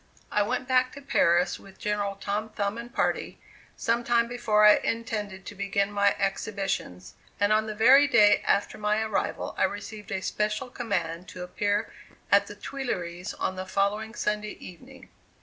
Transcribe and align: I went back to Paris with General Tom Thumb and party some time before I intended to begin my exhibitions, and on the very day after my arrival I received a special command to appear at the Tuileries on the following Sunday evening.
I 0.31 0.41
went 0.41 0.67
back 0.67 0.91
to 0.93 1.01
Paris 1.03 1.59
with 1.59 1.77
General 1.77 2.15
Tom 2.15 2.49
Thumb 2.49 2.79
and 2.79 2.91
party 2.91 3.37
some 3.77 4.03
time 4.03 4.27
before 4.27 4.65
I 4.65 4.77
intended 4.77 5.45
to 5.45 5.53
begin 5.53 5.91
my 5.91 6.15
exhibitions, 6.17 7.13
and 7.39 7.53
on 7.53 7.67
the 7.67 7.75
very 7.75 8.07
day 8.07 8.41
after 8.47 8.79
my 8.79 8.99
arrival 9.03 9.53
I 9.59 9.65
received 9.65 10.11
a 10.11 10.19
special 10.21 10.71
command 10.71 11.27
to 11.27 11.43
appear 11.43 11.93
at 12.31 12.47
the 12.47 12.55
Tuileries 12.55 13.35
on 13.35 13.55
the 13.55 13.65
following 13.67 14.15
Sunday 14.15 14.57
evening. 14.59 15.09